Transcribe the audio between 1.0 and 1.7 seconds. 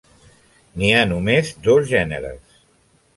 només